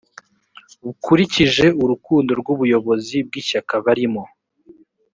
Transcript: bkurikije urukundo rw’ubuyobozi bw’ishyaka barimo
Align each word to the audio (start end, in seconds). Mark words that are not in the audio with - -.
bkurikije 0.87 1.65
urukundo 1.83 2.31
rw’ubuyobozi 2.39 3.17
bw’ishyaka 3.27 3.73
barimo 3.85 4.23